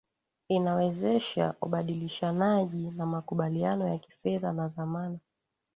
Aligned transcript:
inawezesha 0.47 1.53
ubadilishanaji 1.61 2.91
na 2.91 3.05
makubaliano 3.05 3.87
ya 3.87 3.97
kifedha 3.97 4.51
na 4.53 4.67
dhamana 4.67 5.19